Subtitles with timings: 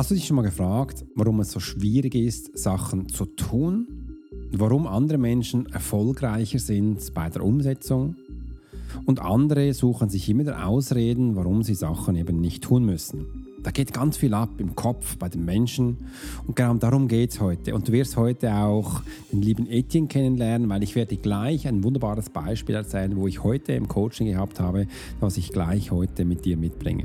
[0.00, 3.86] Hast du dich schon mal gefragt, warum es so schwierig ist, Sachen zu tun?
[4.50, 8.16] Warum andere Menschen erfolgreicher sind bei der Umsetzung?
[9.04, 13.26] Und andere suchen sich immer wieder Ausreden, warum sie Sachen eben nicht tun müssen.
[13.62, 15.98] Da geht ganz viel ab im Kopf bei den Menschen
[16.46, 17.74] und genau darum geht es heute.
[17.74, 22.30] Und du wirst heute auch den lieben Etienne kennenlernen, weil ich werde gleich ein wunderbares
[22.30, 24.86] Beispiel erzählen, wo ich heute im Coaching gehabt habe,
[25.20, 27.04] was ich gleich heute mit dir mitbringe.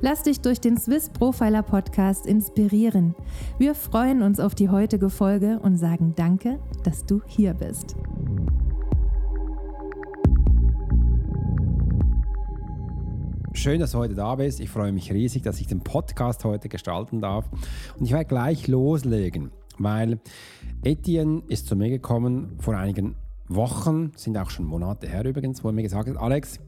[0.00, 3.14] Lass dich durch den Swiss Profiler Podcast inspirieren.
[3.58, 7.96] Wir freuen uns auf die heutige Folge und sagen Danke, dass du hier bist.
[13.52, 14.60] Schön, dass du heute da bist.
[14.60, 17.44] Ich freue mich riesig, dass ich den Podcast heute gestalten darf.
[17.98, 20.18] Und ich werde gleich loslegen, weil
[20.82, 23.16] Etienne ist zu mir gekommen vor einigen
[23.48, 26.60] Wochen, sind auch schon Monate her übrigens, wo er mir gesagt hat, Alex,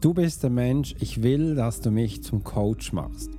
[0.00, 3.30] du bist der Mensch, ich will, dass du mich zum Coach machst.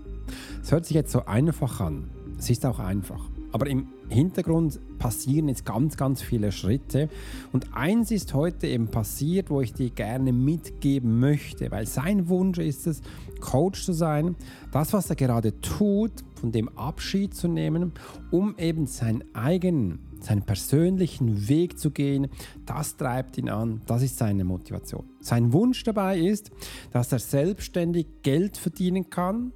[0.62, 2.09] Es hört sich jetzt so einfach an.
[2.38, 3.30] Es ist auch einfach.
[3.52, 7.09] Aber im Hintergrund passieren jetzt ganz, ganz viele Schritte.
[7.52, 12.59] Und eins ist heute eben passiert, wo ich dir gerne mitgeben möchte, weil sein Wunsch
[12.59, 13.02] ist es,
[13.42, 14.36] Coach zu sein,
[14.72, 17.92] das, was er gerade tut, von dem Abschied zu nehmen,
[18.30, 22.27] um eben seinen eigenen seinen persönlichen Weg zu gehen,
[22.65, 25.05] das treibt ihn an, das ist seine Motivation.
[25.20, 26.52] Sein Wunsch dabei ist,
[26.92, 29.54] dass er selbstständig Geld verdienen kann,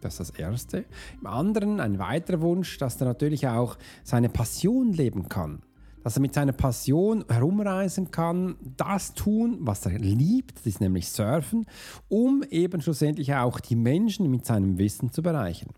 [0.00, 0.84] das ist das Erste.
[1.20, 5.62] Im anderen ein weiterer Wunsch, dass er natürlich auch seine Passion leben kann.
[6.04, 11.08] Dass er mit seiner Passion herumreisen kann, das tun, was er liebt, das ist nämlich
[11.10, 11.66] Surfen,
[12.08, 15.70] um eben schlussendlich auch die Menschen mit seinem Wissen zu bereichern.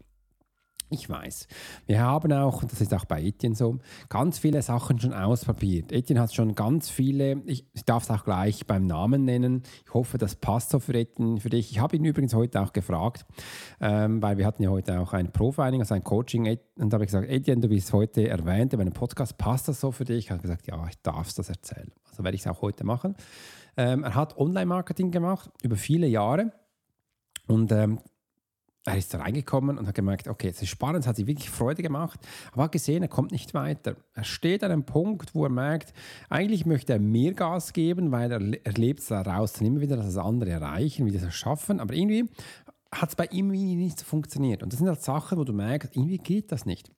[0.92, 1.46] Ich weiß.
[1.86, 3.78] Wir haben auch, und das ist auch bei Etienne so,
[4.08, 5.92] ganz viele Sachen schon ausprobiert.
[5.92, 9.62] Etienne hat schon ganz viele, ich, darf es auch gleich beim Namen nennen.
[9.86, 11.70] Ich hoffe, das passt so für Etienne, für dich.
[11.70, 13.24] Ich habe ihn übrigens heute auch gefragt,
[13.80, 16.58] ähm, weil wir hatten ja heute auch ein Profiling, also ein Coaching.
[16.76, 19.80] Und da habe ich gesagt, Etienne, du bist heute erwähnt in meinem Podcast, passt das
[19.80, 20.24] so für dich?
[20.24, 21.92] Ich habe gesagt, ja, ich darf das erzählen.
[22.08, 23.14] Also werde ich es auch heute machen.
[23.76, 26.52] Ähm, er hat Online-Marketing gemacht über viele Jahre.
[27.46, 28.00] Und ähm,
[28.90, 31.48] er ist da reingekommen und hat gemerkt, okay, es ist spannend, es hat sich wirklich
[31.48, 32.18] Freude gemacht,
[32.52, 33.96] aber hat gesehen, er kommt nicht weiter.
[34.14, 35.92] Er steht an einem Punkt, wo er merkt,
[36.28, 40.16] eigentlich möchte er mehr Gas geben, weil er erlebt daraus dann immer wieder, dass es
[40.16, 42.28] andere erreichen, wie das schaffen, aber irgendwie
[42.92, 44.62] hat es bei ihm nicht so funktioniert.
[44.62, 46.90] Und das sind halt Sachen, wo du merkst, irgendwie geht das nicht.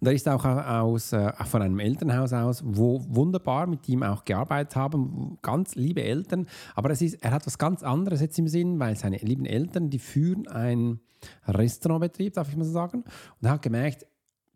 [0.00, 4.24] Und er ist auch aus, äh, von einem Elternhaus aus, wo wunderbar mit ihm auch
[4.24, 6.46] gearbeitet haben, ganz liebe Eltern.
[6.74, 9.90] Aber es ist, er hat was ganz anderes jetzt im Sinn, weil seine lieben Eltern,
[9.90, 11.00] die führen einen
[11.46, 13.04] Restaurantbetrieb, darf ich mal so sagen.
[13.40, 14.06] Und er hat gemerkt,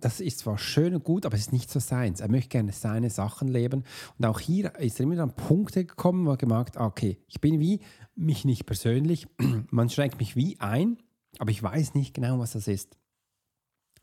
[0.00, 2.20] das ist zwar schön und gut, aber es ist nicht so seins.
[2.20, 3.84] Er möchte gerne seine Sachen leben.
[4.16, 7.58] Und auch hier ist er immer an Punkte gekommen, wo er gemerkt okay, ich bin
[7.58, 7.80] wie
[8.14, 9.26] mich nicht persönlich,
[9.70, 10.98] man schränkt mich wie ein,
[11.38, 12.97] aber ich weiß nicht genau, was das ist.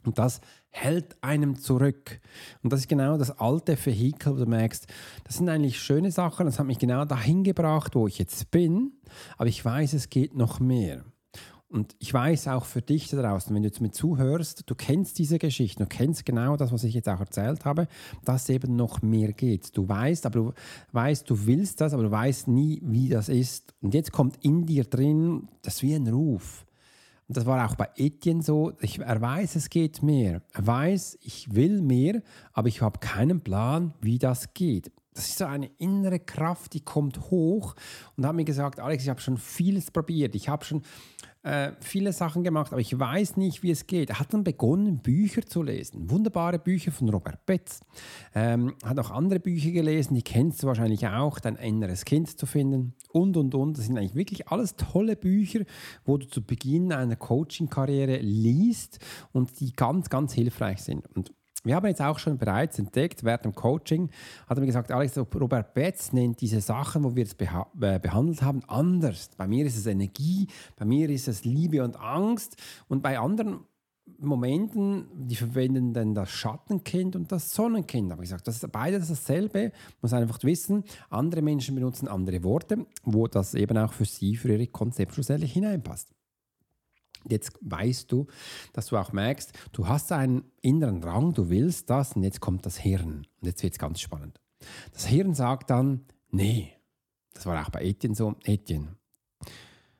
[0.05, 2.19] Und das hält einem zurück.
[2.61, 4.87] Und das ist genau das alte Vehikel, wo du merkst,
[5.23, 8.91] das sind eigentlich schöne Sachen, das hat mich genau dahin gebracht, wo ich jetzt bin,
[9.37, 11.05] aber ich weiß, es geht noch mehr.
[11.67, 15.17] Und ich weiß auch für dich da draußen, wenn du jetzt mir zuhörst, du kennst
[15.17, 17.87] diese Geschichte, du kennst genau das, was ich jetzt auch erzählt habe,
[18.23, 19.75] dass eben noch mehr geht.
[19.75, 20.53] Du weißt, aber du
[20.91, 23.73] weißt, du willst das, aber du weißt nie, wie das ist.
[23.81, 26.65] Und jetzt kommt in dir drin das wie ein Ruf.
[27.27, 28.73] Und das war auch bei Etienne so.
[28.81, 30.41] Ich, er weiß, es geht mehr.
[30.53, 32.21] Er weiß, ich will mehr,
[32.53, 34.91] aber ich habe keinen Plan, wie das geht.
[35.15, 37.73] Das ist so eine innere Kraft, die kommt hoch
[38.17, 40.35] und hat mir gesagt, Alex, ich habe schon vieles probiert.
[40.35, 40.81] Ich habe schon
[41.43, 44.09] äh, viele Sachen gemacht, aber ich weiß nicht, wie es geht.
[44.09, 46.09] Er hat dann begonnen, Bücher zu lesen.
[46.09, 47.79] Wunderbare Bücher von Robert Betz.
[48.33, 52.45] Ähm, hat auch andere Bücher gelesen, die kennst du wahrscheinlich auch, Dein inneres Kind zu
[52.45, 53.77] finden und, und, und.
[53.77, 55.61] Das sind eigentlich wirklich alles tolle Bücher,
[56.03, 58.99] wo du zu Beginn einer Coaching-Karriere liest
[59.31, 61.05] und die ganz, ganz hilfreich sind.
[61.15, 61.31] Und
[61.65, 64.09] wir haben jetzt auch schon bereits entdeckt, während dem Coaching,
[64.47, 67.99] hat er mir gesagt, Alex, Robert Betz nennt diese Sachen, wo wir es beha äh,
[67.99, 69.29] behandelt haben, anders.
[69.35, 72.55] Bei mir ist es Energie, bei mir ist es Liebe und Angst
[72.87, 73.61] und bei anderen
[74.19, 78.11] Momenten, die verwenden dann das Schattenkind und das Sonnenkind.
[78.11, 79.63] Aber sage, das ist beides dasselbe.
[79.63, 79.71] Man
[80.01, 84.49] muss einfach wissen, andere Menschen benutzen andere Worte, wo das eben auch für sie, für
[84.49, 86.14] ihre Konzepte schlussendlich hineinpasst.
[87.29, 88.27] Jetzt weißt du,
[88.73, 92.65] dass du auch merkst, du hast einen inneren Rang, du willst das und jetzt kommt
[92.65, 93.27] das Hirn.
[93.41, 94.39] Und jetzt wird es ganz spannend.
[94.93, 96.73] Das Hirn sagt dann, nee,
[97.33, 98.95] das war auch bei Etienne so, Etienne,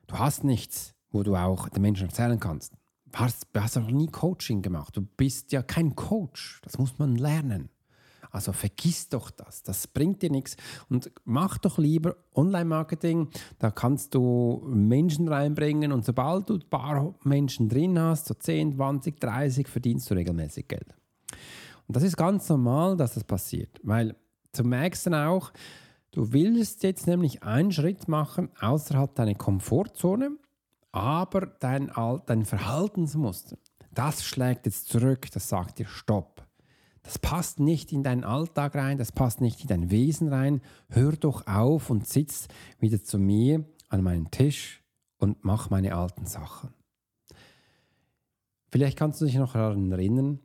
[0.06, 2.74] du hast nichts, wo du auch den Menschen erzählen kannst.
[3.06, 6.98] Du hast, du hast noch nie Coaching gemacht, du bist ja kein Coach, das muss
[6.98, 7.70] man lernen.
[8.36, 10.58] Also vergiss doch das, das bringt dir nichts
[10.90, 17.14] und mach doch lieber Online-Marketing, da kannst du Menschen reinbringen und sobald du ein paar
[17.24, 20.94] Menschen drin hast, so 10, 20, 30, verdienst du regelmäßig Geld.
[21.88, 24.14] Und das ist ganz normal, dass das passiert, weil
[24.54, 25.50] du merkst dann auch,
[26.10, 30.36] du willst jetzt nämlich einen Schritt machen außerhalb deiner Komfortzone,
[30.92, 31.90] aber dein,
[32.26, 33.56] dein Verhaltensmuster,
[33.94, 36.45] das schlägt jetzt zurück, das sagt dir Stopp.
[37.06, 40.60] Das passt nicht in deinen Alltag rein, das passt nicht in dein Wesen rein.
[40.88, 42.48] Hör doch auf und sitz
[42.80, 44.82] wieder zu mir an meinen Tisch
[45.18, 46.74] und mach meine alten Sachen.
[48.72, 50.40] Vielleicht kannst du dich noch daran erinnern,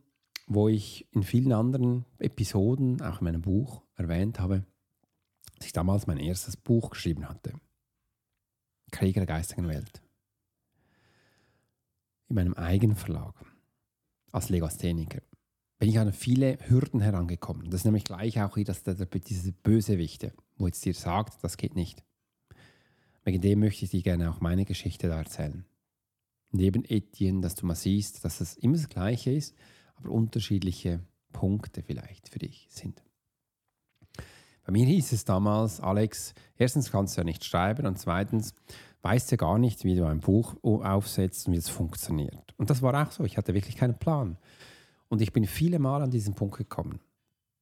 [0.46, 4.64] wo ich in vielen anderen Episoden, auch in meinem Buch, erwähnt habe,
[5.58, 7.54] dass ich damals mein erstes Buch geschrieben hatte.
[8.92, 10.04] Krieger der geistigen Welt.
[12.30, 13.34] In meinem eigenen Verlag.
[14.32, 15.22] Als Legastheniker
[15.82, 17.72] bin ich an viele Hürden herangekommen.
[17.72, 18.98] Das ist nämlich gleich auch hier das, das,
[19.28, 22.04] diese Bösewichte, wo jetzt dir sagt, das geht nicht.
[23.24, 25.66] Wegen dem möchte ich dir gerne auch meine Geschichte da erzählen.
[26.52, 29.56] Neben Etienne, dass du mal siehst, dass es immer das Gleiche ist,
[29.96, 31.00] aber unterschiedliche
[31.34, 33.02] Punkte vielleicht für dich sind.
[34.64, 38.54] Bei mir hieß es damals, Alex, erstens kannst du ja nicht schreiben und zweitens
[39.02, 42.54] weißt du gar nicht, wie du ein Buch aufsetzt und wie es funktioniert.
[42.58, 43.24] Und das war auch so.
[43.24, 44.38] Ich hatte wirklich keinen Plan.
[45.12, 47.02] Und ich bin viele Mal an diesen Punkt gekommen,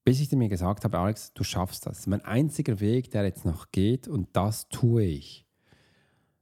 [0.06, 2.06] bis ich mir gesagt habe, Alex, du schaffst das.
[2.06, 5.48] Mein einziger Weg, der jetzt noch geht und das tue ich.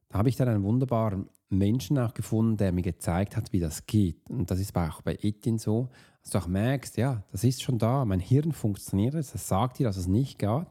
[0.10, 3.86] Da habe ich dann einen wunderbaren Menschen auch gefunden, der mir gezeigt hat, wie das
[3.86, 4.30] geht.
[4.30, 5.88] Und das ist auch bei Etienne so,
[6.24, 9.86] dass du auch merkst, ja, das ist schon da, mein Hirn funktioniert, das sagt dir,
[9.86, 10.68] dass es nicht geht.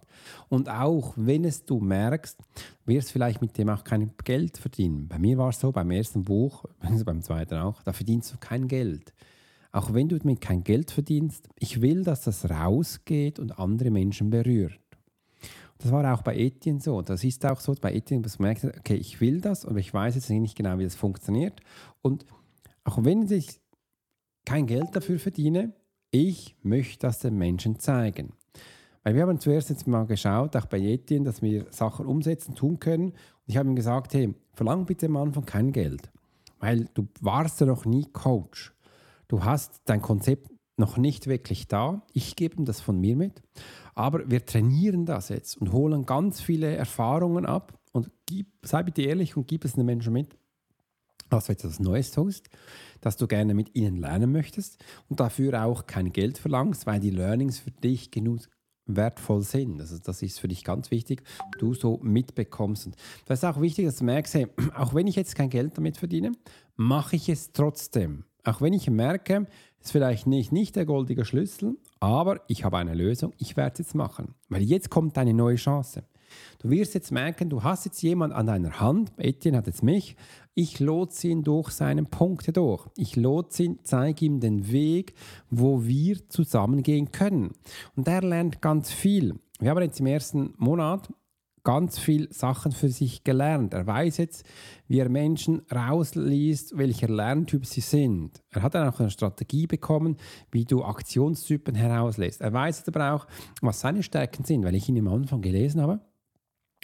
[0.50, 2.38] Und auch wenn es du merkst,
[2.84, 5.08] wirst du vielleicht mit dem auch kein Geld verdienen.
[5.08, 6.66] Bei mir war es so, beim ersten Buch,
[7.06, 9.14] beim zweiten auch, da verdienst du kein Geld
[9.76, 14.30] auch wenn du damit kein Geld verdienst, ich will, dass das rausgeht und andere Menschen
[14.30, 14.80] berührt.
[15.76, 17.02] Das war auch bei Etienne so.
[17.02, 19.92] Das ist auch so bei Etienne, dass man merkt, okay, ich will das, aber ich
[19.92, 21.60] weiß jetzt nicht genau, wie das funktioniert.
[22.00, 22.24] Und
[22.84, 23.60] auch wenn ich
[24.46, 25.74] kein Geld dafür verdiene,
[26.10, 28.32] ich möchte das den Menschen zeigen.
[29.02, 32.80] Weil wir haben zuerst jetzt mal geschaut, auch bei Etienne, dass wir Sachen umsetzen, tun
[32.80, 33.10] können.
[33.10, 33.14] Und
[33.46, 36.10] ich habe ihm gesagt, hey, verlang bitte am Anfang kein Geld.
[36.60, 38.72] Weil du warst ja noch nie Coach.
[39.28, 42.02] Du hast dein Konzept noch nicht wirklich da.
[42.12, 43.42] Ich gebe das von mir mit.
[43.94, 49.02] Aber wir trainieren das jetzt und holen ganz viele Erfahrungen ab und gib, sei bitte
[49.02, 50.36] ehrlich und gib es den Menschen mit,
[51.30, 52.50] dass du etwas Neues tust,
[53.00, 57.10] dass du gerne mit ihnen lernen möchtest und dafür auch kein Geld verlangst, weil die
[57.10, 58.40] Learnings für dich genug
[58.86, 59.80] wertvoll sind.
[59.80, 61.22] Also das ist für dich ganz wichtig,
[61.58, 62.86] du so mitbekommst.
[62.86, 64.46] Und das ist auch wichtig, dass du merkst, hey,
[64.76, 66.32] auch wenn ich jetzt kein Geld damit verdiene,
[66.76, 68.24] mache ich es trotzdem.
[68.46, 69.46] Auch wenn ich merke,
[69.80, 73.72] es ist vielleicht nicht, nicht der goldige Schlüssel, aber ich habe eine Lösung, ich werde
[73.72, 74.36] es jetzt machen.
[74.48, 76.04] Weil jetzt kommt eine neue Chance.
[76.60, 80.14] Du wirst jetzt merken, du hast jetzt jemanden an deiner Hand, Etienne hat jetzt mich,
[80.54, 82.86] ich lotse ihn durch seine Punkte durch.
[82.96, 85.14] Ich lotse ihn, zeige ihm den Weg,
[85.50, 87.50] wo wir zusammengehen können.
[87.96, 89.34] Und er lernt ganz viel.
[89.58, 91.12] Wir haben jetzt im ersten Monat
[91.66, 93.74] ganz viele Sachen für sich gelernt.
[93.74, 94.46] Er weiß jetzt,
[94.86, 98.40] wie er Menschen rausliest, welcher Lerntyp sie sind.
[98.50, 100.16] Er hat dann auch eine Strategie bekommen,
[100.52, 102.40] wie du Aktionstypen herauslässt.
[102.40, 103.26] Er weiß jetzt aber auch,
[103.62, 105.98] was seine Stärken sind, weil ich ihn am Anfang gelesen habe.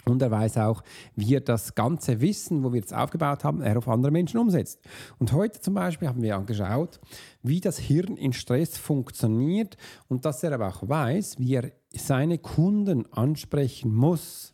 [0.03, 0.83] Und er weiß auch,
[1.15, 4.81] wie er das ganze Wissen, wo wir jetzt aufgebaut haben, er auf andere Menschen umsetzt.
[5.17, 6.99] Und heute zum Beispiel haben wir angeschaut,
[7.41, 9.77] wie das Hirn in Stress funktioniert
[10.09, 14.52] und dass er aber auch weiß, wie er seine Kunden ansprechen muss.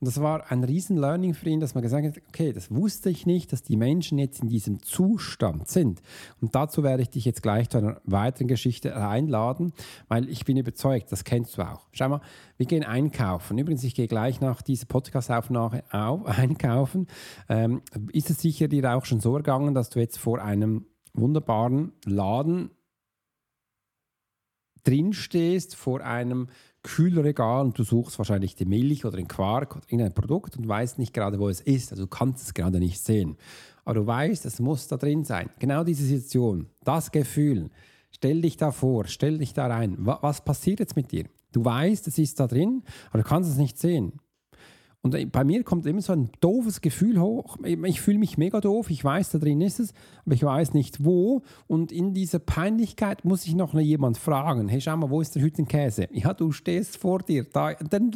[0.00, 3.10] Und das war ein riesen Learning für ihn, dass man gesagt hat, okay, das wusste
[3.10, 6.02] ich nicht, dass die Menschen jetzt in diesem Zustand sind.
[6.40, 9.72] Und dazu werde ich dich jetzt gleich zu einer weiteren Geschichte einladen,
[10.08, 11.86] weil ich bin überzeugt, das kennst du auch.
[11.92, 12.20] Schau mal,
[12.56, 13.58] wir gehen einkaufen.
[13.58, 17.06] Übrigens, ich gehe gleich nach dieser Podcast-Aufnahme auf, einkaufen.
[17.48, 21.92] Ähm, ist es sicher dir auch schon so ergangen, dass du jetzt vor einem wunderbaren
[22.04, 22.70] Laden
[24.84, 26.48] drin stehst vor einem
[26.84, 30.98] Kühlregal und du suchst wahrscheinlich die Milch oder den Quark oder irgendein Produkt und weißt
[30.98, 31.90] nicht gerade, wo es ist.
[31.90, 33.36] Also du kannst es gerade nicht sehen.
[33.84, 35.50] Aber du weißt, es muss da drin sein.
[35.58, 37.70] Genau diese Situation, das Gefühl.
[38.10, 39.96] Stell dich da vor, stell dich da rein.
[39.98, 41.24] Was passiert jetzt mit dir?
[41.52, 44.20] Du weißt, es ist da drin, aber du kannst es nicht sehen.
[45.04, 47.58] Und bei mir kommt immer so ein doofes Gefühl hoch.
[47.62, 48.88] Ich fühle mich mega doof.
[48.88, 49.92] Ich weiß, da drin ist es,
[50.24, 51.42] aber ich weiß nicht wo.
[51.66, 55.42] Und in dieser Peinlichkeit muss ich noch jemand fragen: Hey, schau mal, wo ist der
[55.42, 56.08] Hüttenkäse?
[56.10, 57.44] Ja, du stehst vor dir.
[57.44, 58.12] Da, dann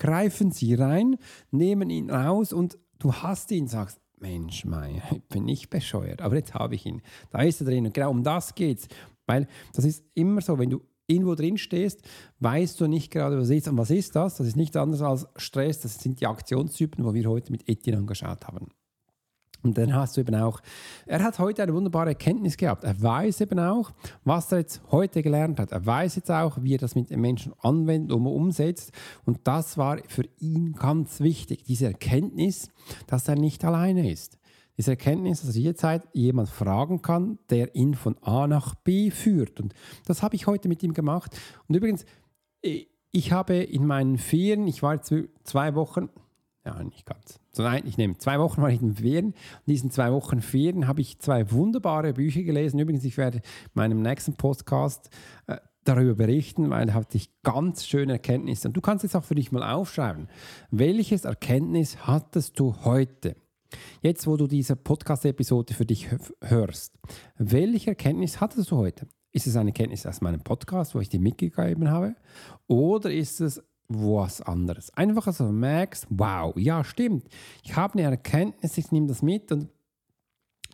[0.00, 1.16] greifen sie rein,
[1.52, 6.34] nehmen ihn raus und du hast ihn, sagst: Mensch, mein, ich bin nicht bescheuert, aber
[6.34, 7.02] jetzt habe ich ihn.
[7.30, 7.86] Da ist er drin.
[7.86, 8.88] Und genau um das geht's.
[9.26, 10.80] Weil das ist immer so, wenn du
[11.12, 12.02] irgendwo drin stehst,
[12.40, 13.68] weißt du nicht gerade, was ist.
[13.68, 14.36] Und was ist das?
[14.36, 15.80] Das ist nichts anderes als Stress.
[15.80, 18.68] Das sind die Aktionstypen, wo wir heute mit Etienne angeschaut haben.
[19.62, 20.60] Und dann hast du eben auch,
[21.06, 22.82] er hat heute eine wunderbare Erkenntnis gehabt.
[22.82, 23.92] Er weiß eben auch,
[24.24, 25.70] was er jetzt heute gelernt hat.
[25.70, 28.90] Er weiß jetzt auch, wie er das mit den Menschen anwendet und umsetzt.
[29.24, 32.70] Und das war für ihn ganz wichtig, diese Erkenntnis,
[33.06, 34.38] dass er nicht alleine ist.
[34.78, 39.60] Diese Erkenntnis, dass jederzeit jemand fragen kann, der ihn von A nach B führt.
[39.60, 39.74] Und
[40.06, 41.38] das habe ich heute mit ihm gemacht.
[41.68, 42.06] Und übrigens,
[43.10, 46.08] ich habe in meinen Ferien, ich war zwei Wochen,
[46.64, 47.40] ja, nicht ganz.
[47.50, 49.34] So, nein, ich nehme zwei Wochen war ich in Ferien.
[49.66, 52.78] In diesen zwei Wochen Ferien habe ich zwei wunderbare Bücher gelesen.
[52.78, 55.10] Übrigens, ich werde in meinem nächsten Podcast
[55.48, 58.68] äh, darüber berichten, weil da hatte ich ganz schöne Erkenntnisse.
[58.68, 60.28] Und du kannst jetzt auch für dich mal aufschreiben.
[60.70, 63.34] Welches Erkenntnis hattest du heute?
[64.00, 66.08] Jetzt, wo du diese Podcast-Episode für dich
[66.42, 66.98] hörst,
[67.38, 69.06] welche Erkenntnis hattest du heute?
[69.32, 72.14] Ist es eine Erkenntnis aus meinem Podcast, wo ich dir mitgegeben habe?
[72.66, 74.92] Oder ist es was anderes?
[74.94, 77.28] Einfach, dass du merkst, wow, ja, stimmt.
[77.62, 79.68] Ich habe eine Erkenntnis, ich nehme das mit und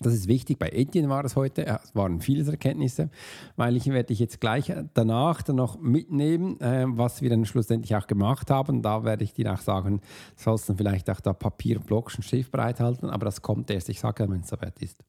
[0.00, 0.58] das ist wichtig.
[0.58, 3.10] Bei Etienne war es heute, es waren viele Erkenntnisse,
[3.56, 7.96] weil ich werde ich jetzt gleich danach dann noch mitnehmen, äh, was wir dann schlussendlich
[7.96, 8.82] auch gemacht haben.
[8.82, 10.00] Da werde ich dir auch sagen,
[10.36, 14.00] sollst du vielleicht auch da Papier, Block und Stift bereithalten, aber das kommt erst, ich
[14.00, 15.02] sage, wenn es soweit ist.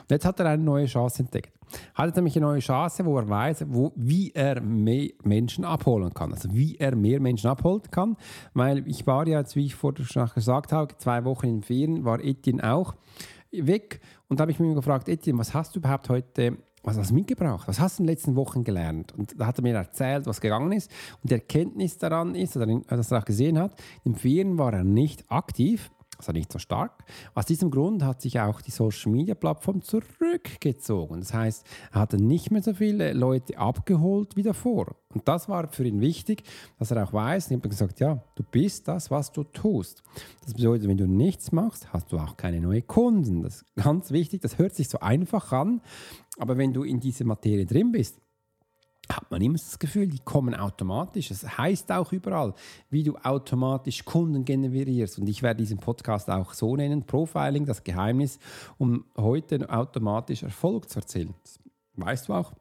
[0.00, 1.52] Und jetzt hat er eine neue Chance entdeckt.
[1.94, 6.12] Hat jetzt nämlich eine neue Chance, wo er weiß, wo, wie er mehr Menschen abholen
[6.12, 6.32] kann.
[6.32, 8.16] Also wie er mehr Menschen abholen kann.
[8.52, 12.04] Weil ich war ja jetzt, wie ich vorher schon gesagt habe, zwei Wochen in Ferien,
[12.04, 12.94] war Etienne auch
[13.50, 14.00] weg
[14.32, 17.14] und da habe ich mich gefragt, Etienne, was hast du überhaupt heute was hast du
[17.14, 17.68] mitgebracht?
[17.68, 19.12] Was hast du in den letzten Wochen gelernt?
[19.12, 20.90] Und da hat er mir erzählt, was gegangen ist.
[21.22, 25.30] Und die Erkenntnis daran ist, dass er auch gesehen hat, im Ferien war er nicht
[25.30, 27.04] aktiv, also nicht so stark.
[27.34, 31.20] Aus diesem Grund hat sich auch die Social Media Plattform zurückgezogen.
[31.20, 34.94] Das heißt, er hatte nicht mehr so viele Leute abgeholt wie davor.
[35.14, 36.44] Und das war für ihn wichtig,
[36.78, 40.02] dass er auch weiß, ich habe gesagt, ja, du bist das, was du tust.
[40.44, 43.42] Das bedeutet, wenn du nichts machst, hast du auch keine neuen Kunden.
[43.42, 45.80] Das ist ganz wichtig, das hört sich so einfach an,
[46.38, 48.20] aber wenn du in diese Materie drin bist,
[49.16, 51.28] hat man immer das Gefühl, die kommen automatisch.
[51.28, 52.54] Das heißt auch überall,
[52.90, 55.18] wie du automatisch Kunden generierst.
[55.18, 58.38] Und ich werde diesen Podcast auch so nennen, Profiling, das Geheimnis,
[58.78, 61.34] um heute automatisch Erfolg zu erzielen.
[61.42, 61.58] Das
[61.96, 62.52] weißt du auch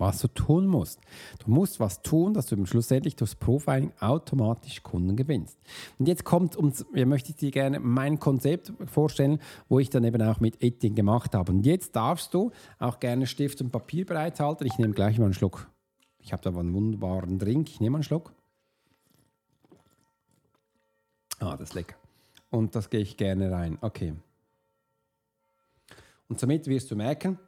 [0.00, 0.98] was du tun musst.
[1.44, 5.58] Du musst was tun, dass du schlussendlich durchs Profiling automatisch Kunden gewinnst.
[5.98, 10.22] Und jetzt kommt uns, ich möchte dir gerne mein Konzept vorstellen, wo ich dann eben
[10.22, 11.52] auch mit Etienne gemacht habe.
[11.52, 14.66] Und jetzt darfst du auch gerne Stift und Papier bereithalten.
[14.66, 15.70] Ich nehme gleich mal einen Schluck.
[16.18, 17.68] Ich habe da einen wunderbaren Drink.
[17.68, 18.32] Ich nehme einen Schluck.
[21.40, 21.96] Ah, das ist lecker.
[22.48, 23.76] Und das gehe ich gerne rein.
[23.82, 24.14] Okay.
[26.28, 27.38] Und somit wirst du merken,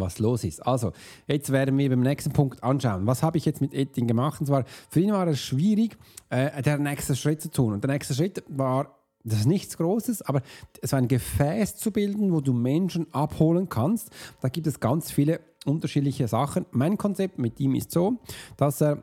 [0.00, 0.66] was los ist.
[0.66, 0.92] Also,
[1.26, 3.06] jetzt werden wir beim nächsten Punkt anschauen.
[3.06, 4.40] Was habe ich jetzt mit Etienne gemacht?
[4.40, 5.96] Und zwar, für ihn war es schwierig,
[6.30, 7.72] äh, der nächste Schritt zu tun.
[7.72, 10.40] Und der nächste Schritt war, das ist nichts Großes, aber
[10.80, 14.10] es war ein Gefäß zu bilden, wo du Menschen abholen kannst.
[14.40, 16.64] Da gibt es ganz viele unterschiedliche Sachen.
[16.70, 18.18] Mein Konzept mit ihm ist so,
[18.56, 19.02] dass er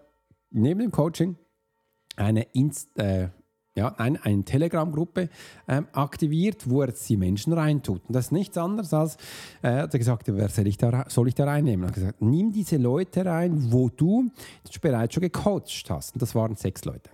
[0.49, 1.35] neben dem Coaching
[2.15, 3.29] eine Inst äh,
[3.75, 5.29] ja, ein, eine Telegram-Gruppe
[5.67, 8.01] ähm, aktiviert, wo er jetzt die Menschen reintut.
[8.07, 9.17] Und das ist nichts anderes als,
[9.61, 11.85] äh, hat er gesagt, wer soll ich da, soll ich da reinnehmen?
[11.85, 14.29] Er hat gesagt, nimm diese Leute rein, wo du
[14.81, 16.13] bereits schon gecoacht hast.
[16.13, 17.09] Und das waren sechs Leute.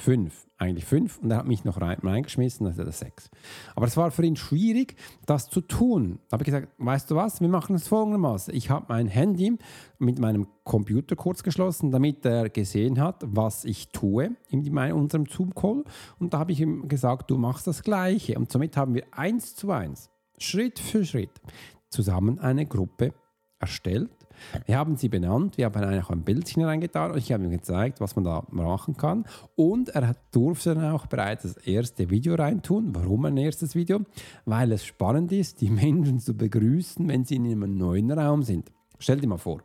[0.00, 1.18] Fünf, eigentlich fünf.
[1.18, 3.30] Und er hat mich noch rein, reingeschmissen, also das sechs.
[3.76, 6.20] Aber es war für ihn schwierig, das zu tun.
[6.28, 8.54] Da habe ich gesagt, weißt du was, wir machen es folgendermaßen.
[8.54, 9.58] Ich habe mein Handy
[9.98, 15.84] mit meinem Computer kurz geschlossen, damit er gesehen hat, was ich tue in unserem Zoom-Call.
[16.18, 18.38] Und da habe ich ihm gesagt, du machst das Gleiche.
[18.38, 21.42] Und somit haben wir eins zu eins, Schritt für Schritt,
[21.90, 23.12] zusammen eine Gruppe
[23.58, 24.19] erstellt
[24.66, 28.00] wir haben sie benannt, wir haben auch ein Bildchen reingetan und ich habe ihm gezeigt,
[28.00, 29.24] was man da machen kann.
[29.56, 32.94] Und er durfte dann auch bereits das erste Video reintun.
[32.94, 34.00] Warum ein erstes Video?
[34.44, 38.70] Weil es spannend ist, die Menschen zu begrüßen, wenn sie in einem neuen Raum sind.
[38.98, 39.62] Stell dir mal vor,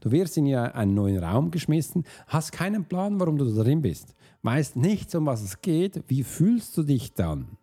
[0.00, 4.14] du wirst in einen neuen Raum geschmissen, hast keinen Plan, warum du da drin bist,
[4.42, 7.58] weißt nichts, um was es geht, wie fühlst du dich dann?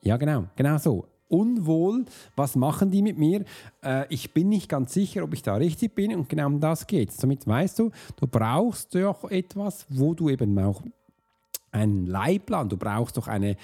[0.00, 1.06] Ja, genau, genau so.
[1.28, 2.06] Unwohl,
[2.36, 3.44] was machen die mit mir?
[3.82, 6.86] Äh, ich bin nicht ganz sicher, ob ich da richtig bin und genau um das
[6.86, 10.82] geht Somit weißt du, du brauchst doch etwas, wo du eben auch
[11.70, 13.56] einen Leitplan, du brauchst doch eine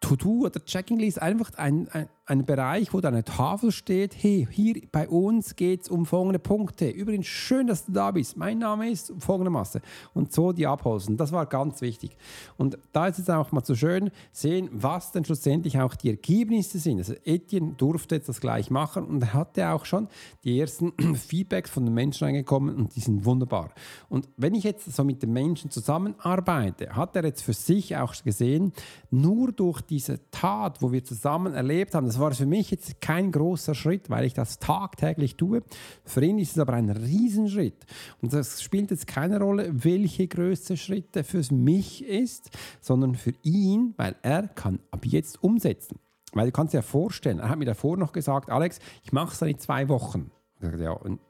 [0.00, 4.82] To-Do oder Checkinglist, einfach ein, ein ein Bereich, wo da eine Tafel steht, hey, hier
[4.92, 6.90] bei uns geht es um folgende Punkte.
[6.90, 8.36] Übrigens, schön, dass du da bist.
[8.36, 9.80] Mein Name ist folgende Masse.
[10.12, 11.16] Und so die abholzen.
[11.16, 12.16] Das war ganz wichtig.
[12.58, 16.78] Und da ist es auch mal so schön sehen, was denn schlussendlich auch die Ergebnisse
[16.78, 16.98] sind.
[16.98, 20.08] Also Etienne durfte jetzt das gleich machen und er hatte auch schon
[20.44, 23.70] die ersten Feedbacks von den Menschen reingekommen und die sind wunderbar.
[24.10, 28.14] Und wenn ich jetzt so mit den Menschen zusammenarbeite, hat er jetzt für sich auch
[28.22, 28.72] gesehen,
[29.10, 33.32] nur durch diese Tat, wo wir zusammen erlebt haben, das war für mich jetzt kein
[33.32, 35.62] großer Schritt, weil ich das tagtäglich tue.
[36.04, 37.86] Für ihn ist es aber ein Riesenschritt.
[38.20, 43.94] Und das spielt jetzt keine Rolle, welche größte Schritte für mich ist, sondern für ihn,
[43.96, 45.98] weil er kann ab jetzt umsetzen.
[46.32, 49.32] Weil du kannst dir ja vorstellen, er hat mir davor noch gesagt, Alex, ich mache
[49.32, 50.30] es dann in zwei Wochen.
[50.56, 51.20] Ich sagte, ja, und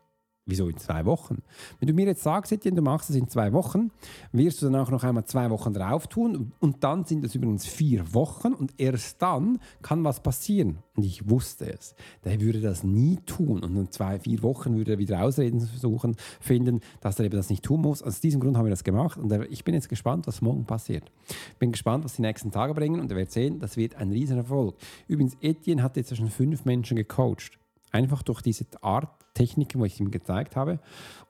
[0.49, 1.43] Wieso in zwei Wochen?
[1.79, 3.91] Wenn du mir jetzt sagst, Etienne, du machst es in zwei Wochen,
[4.33, 7.67] wirst du dann auch noch einmal zwei Wochen drauf tun und dann sind es übrigens
[7.67, 10.79] vier Wochen und erst dann kann was passieren.
[10.97, 11.95] Und ich wusste es.
[12.25, 16.17] Der würde das nie tun und in zwei, vier Wochen würde er wieder Ausreden versuchen,
[16.41, 18.03] finden, dass er eben das nicht tun muss.
[18.03, 21.13] Aus diesem Grund haben wir das gemacht und ich bin jetzt gespannt, was morgen passiert.
[21.29, 24.11] Ich bin gespannt, was die nächsten Tage bringen und ihr werdet sehen, das wird ein
[24.13, 24.77] Riesenerfolg.
[25.09, 27.59] Übrigens, Etienne hat jetzt schon fünf Menschen gecoacht.
[27.91, 30.81] Einfach durch diese Art Techniken, wo ich ihm gezeigt habe.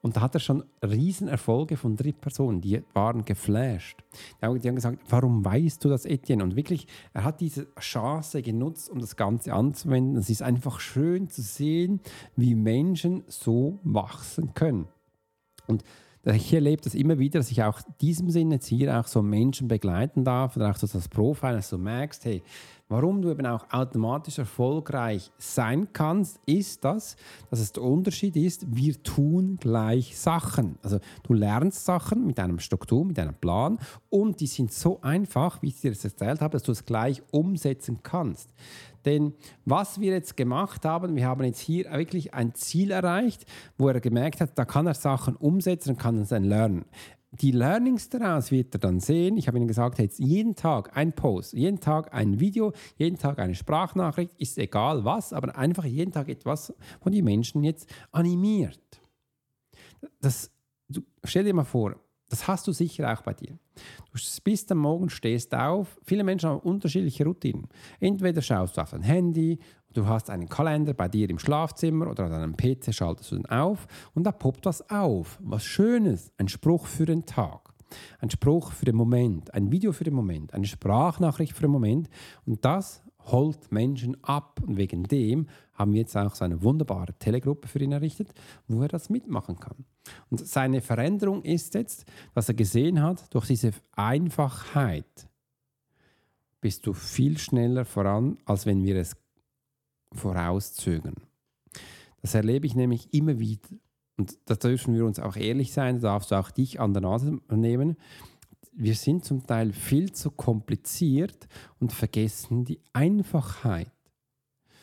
[0.01, 4.03] Und da hat er schon Riesenerfolge von Drittpersonen, die waren geflasht.
[4.41, 6.43] Die haben gesagt, warum weißt du das, Etienne?
[6.43, 10.17] Und wirklich, er hat diese Chance genutzt, um das Ganze anzuwenden.
[10.17, 12.01] Es ist einfach schön zu sehen,
[12.35, 14.89] wie Menschen so wachsen können.
[15.67, 15.85] Und
[16.25, 19.23] ich erlebe das immer wieder, dass ich auch in diesem Sinne jetzt hier auch so
[19.23, 22.43] Menschen begleiten darf oder auch so das Profil, dass du merkst, hey,
[22.89, 27.17] warum du eben auch automatisch erfolgreich sein kannst, ist das,
[27.51, 30.79] dass es der Unterschied ist, wir tun gleich Sachen.
[30.83, 35.63] Also du lernst Sachen mit einem Struktur, mit einem Plan und die sind so einfach,
[35.63, 38.51] wie ich dir das erzählt habe, dass du es gleich umsetzen kannst.
[39.05, 39.33] Denn
[39.65, 43.47] was wir jetzt gemacht haben, wir haben jetzt hier wirklich ein Ziel erreicht,
[43.79, 46.85] wo er gemerkt hat, da kann er Sachen umsetzen und kann es dann lernen.
[47.31, 49.37] Die Learnings daraus wird er dann sehen.
[49.37, 53.39] Ich habe Ihnen gesagt, jetzt jeden Tag ein Post, jeden Tag ein Video, jeden Tag
[53.39, 58.81] eine Sprachnachricht, ist egal was, aber einfach jeden Tag etwas, wo die Menschen jetzt animiert.
[60.21, 60.51] Das,
[60.89, 61.97] du, stell dir mal vor,
[62.31, 63.59] das hast du sicher auch bei dir.
[64.13, 65.99] Du bist am Morgen, stehst auf.
[66.03, 67.69] Viele Menschen haben unterschiedliche Routinen.
[68.01, 69.59] Entweder schaust du auf dein Handy,
[69.99, 73.47] du hast einen Kalender bei dir im Schlafzimmer oder an deinem PC schaltest du den
[73.47, 75.39] auf und da poppt was auf.
[75.43, 77.75] Was Schönes, ein Spruch für den Tag.
[78.21, 82.09] Ein Spruch für den Moment, ein Video für den Moment, eine Sprachnachricht für den Moment.
[82.45, 84.61] Und das holt Menschen ab.
[84.65, 88.33] Und wegen dem haben wir jetzt auch so eine wunderbare Telegruppe für ihn errichtet,
[88.69, 89.85] wo er das mitmachen kann.
[90.31, 95.29] Und seine Veränderung ist jetzt, dass er gesehen hat, durch diese Einfachheit
[96.61, 99.17] bist du viel schneller voran, als wenn wir es
[100.13, 101.17] vorauszögern.
[102.23, 103.69] Das erlebe ich nämlich immer wieder.
[104.17, 107.03] Und da dürfen wir uns auch ehrlich sein, da darfst du auch dich an der
[107.03, 107.97] Nase nehmen
[108.81, 111.49] wir sind zum Teil viel zu kompliziert
[111.81, 113.91] und vergessen die Einfachheit.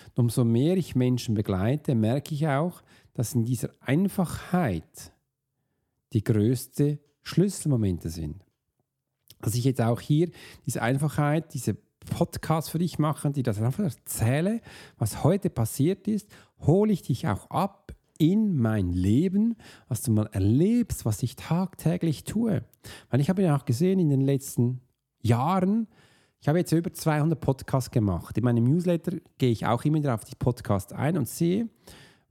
[0.09, 2.83] Und umso mehr ich Menschen begleite, merke ich auch,
[3.13, 5.13] dass in dieser Einfachheit
[6.11, 8.43] die größten Schlüsselmomente sind.
[9.39, 10.29] Dass ich jetzt auch hier
[10.65, 14.61] diese Einfachheit, diese Podcast für dich mache, die das einfach erzähle,
[14.97, 19.55] was heute passiert ist, hole ich dich auch ab in mein Leben,
[19.87, 22.63] was du mal erlebst, was ich tagtäglich tue.
[23.09, 24.81] Weil ich habe ja auch gesehen in den letzten
[25.21, 25.87] Jahren,
[26.39, 28.37] ich habe jetzt über 200 Podcasts gemacht.
[28.37, 31.69] In meinem Newsletter gehe ich auch immer wieder auf die Podcasts ein und sehe,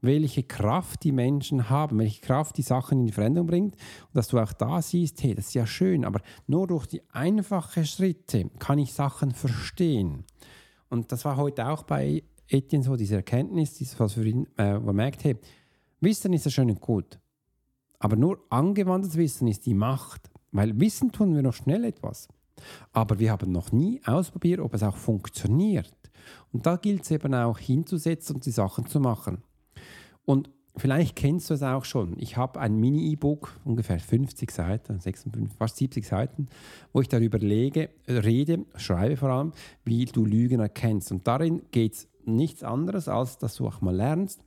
[0.04, 3.74] welche Kraft die Menschen haben, welche Kraft die Sachen in die Veränderung bringt.
[3.74, 7.02] Und dass du auch da siehst, hey, das ist ja schön, aber nur durch die
[7.10, 10.24] einfachen Schritte kann ich Sachen verstehen.
[10.88, 14.80] Und das war heute auch bei Etienne so, diese Erkenntnis, dieses, was für ihn, äh,
[14.80, 15.36] wo er merkt, hey,
[16.00, 17.18] Wissen ist ja schön und gut.
[17.98, 20.30] Aber nur angewandtes Wissen ist die Macht.
[20.52, 22.28] Weil Wissen tun wir noch schnell etwas.
[22.92, 25.96] Aber wir haben noch nie ausprobiert, ob es auch funktioniert.
[26.52, 29.42] Und da gilt es eben auch hinzusetzen und die Sachen zu machen.
[30.24, 32.18] Und vielleicht kennst du es auch schon.
[32.18, 36.48] Ich habe ein Mini-E-Book, ungefähr 50 Seiten, 56, fast 70 Seiten,
[36.92, 39.52] wo ich darüber lege, rede, schreibe vor allem,
[39.84, 41.12] wie du Lügen erkennst.
[41.12, 44.40] Und darin geht es nichts anderes, als dass du auch mal lernst,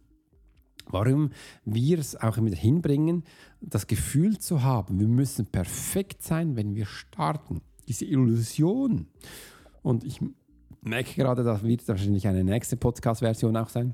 [0.90, 1.32] warum
[1.66, 3.24] wir es auch immer hinbringen,
[3.62, 7.62] das Gefühl zu haben, wir müssen perfekt sein, wenn wir starten.
[7.88, 9.08] Diese Illusion.
[9.82, 10.20] Und ich
[10.82, 13.94] merke gerade, das wird wahrscheinlich eine nächste Podcast-Version auch sein.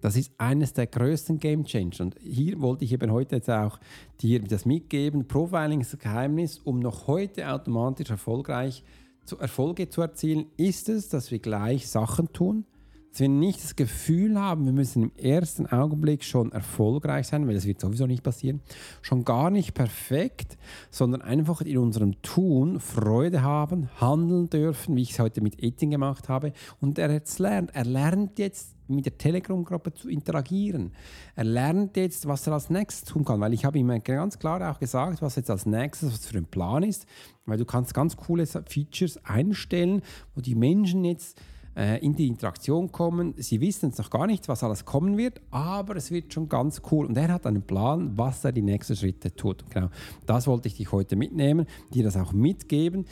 [0.00, 2.00] Das ist eines der größten Game Changer.
[2.00, 3.78] Und hier wollte ich eben heute jetzt auch
[4.20, 5.26] dir das mitgeben.
[5.26, 8.84] Profiling ist das Geheimnis, um noch heute automatisch erfolgreich
[9.28, 12.64] zu Erfolge zu erzielen, ist es, dass wir gleich Sachen tun,
[13.10, 17.54] dass wir nicht das Gefühl haben, wir müssen im ersten Augenblick schon erfolgreich sein, weil
[17.54, 18.60] das wird sowieso nicht passieren,
[19.02, 20.56] schon gar nicht perfekt,
[20.90, 25.96] sondern einfach in unserem Tun Freude haben, handeln dürfen, wie ich es heute mit Etienne
[25.96, 26.52] gemacht habe.
[26.80, 30.92] Und er jetzt lernt, er lernt jetzt mit der Telegram-Gruppe zu interagieren.
[31.36, 34.70] Er lernt jetzt, was er als nächstes tun kann, weil ich habe ihm ganz klar
[34.70, 37.06] auch gesagt, was jetzt als nächstes was für ein Plan ist,
[37.46, 40.02] weil du kannst ganz coole Features einstellen,
[40.34, 41.40] wo die Menschen jetzt
[41.78, 43.34] äh, in die Interaktion kommen.
[43.36, 46.82] Sie wissen jetzt noch gar nicht, was alles kommen wird, aber es wird schon ganz
[46.90, 47.06] cool.
[47.06, 49.64] Und er hat einen Plan, was er die nächsten Schritte tut.
[49.70, 49.88] Genau
[50.26, 53.04] das wollte ich dich heute mitnehmen, dir das auch mitgeben.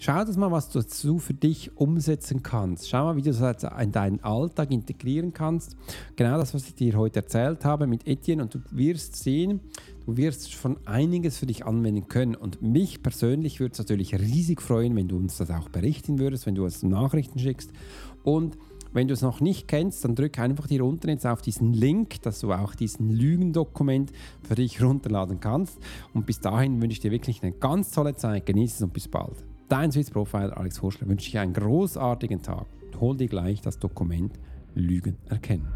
[0.00, 2.88] Schau das mal, was du dazu für dich umsetzen kannst.
[2.88, 5.76] Schau mal, wie du das in deinen Alltag integrieren kannst.
[6.14, 8.44] Genau das, was ich dir heute erzählt habe mit Etienne.
[8.44, 9.58] Und du wirst sehen,
[10.06, 12.36] du wirst schon einiges für dich anwenden können.
[12.36, 16.46] Und mich persönlich würde es natürlich riesig freuen, wenn du uns das auch berichten würdest,
[16.46, 17.72] wenn du uns Nachrichten schickst.
[18.22, 18.56] Und
[18.92, 22.22] wenn du es noch nicht kennst, dann drück einfach hier unten jetzt auf diesen Link,
[22.22, 24.12] dass du auch diesen Lügendokument
[24.44, 25.76] für dich runterladen kannst.
[26.14, 28.46] Und bis dahin wünsche ich dir wirklich eine ganz tolle Zeit.
[28.46, 29.47] Genieße es und bis bald.
[29.68, 32.64] Dein Swiss Profiler Alex Horschler wünsche ich einen großartigen Tag.
[33.00, 34.32] Hol dir gleich das Dokument
[34.74, 35.68] Lügen erkennen.